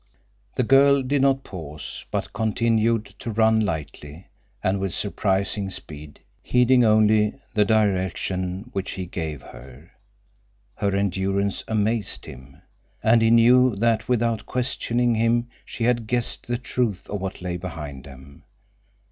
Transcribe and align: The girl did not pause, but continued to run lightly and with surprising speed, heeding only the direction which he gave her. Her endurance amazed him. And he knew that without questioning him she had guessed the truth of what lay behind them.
The 0.55 0.63
girl 0.63 1.03
did 1.03 1.21
not 1.21 1.43
pause, 1.43 2.05
but 2.09 2.33
continued 2.33 3.05
to 3.19 3.29
run 3.29 3.59
lightly 3.59 4.29
and 4.63 4.79
with 4.79 4.95
surprising 4.95 5.69
speed, 5.69 6.21
heeding 6.41 6.83
only 6.83 7.35
the 7.53 7.65
direction 7.65 8.71
which 8.73 8.93
he 8.93 9.05
gave 9.05 9.43
her. 9.43 9.91
Her 10.73 10.95
endurance 10.95 11.63
amazed 11.67 12.25
him. 12.25 12.63
And 13.03 13.21
he 13.21 13.29
knew 13.29 13.75
that 13.75 14.09
without 14.09 14.47
questioning 14.47 15.13
him 15.13 15.49
she 15.65 15.83
had 15.83 16.07
guessed 16.07 16.47
the 16.47 16.57
truth 16.57 17.07
of 17.07 17.21
what 17.21 17.39
lay 17.43 17.57
behind 17.57 18.05
them. 18.05 18.45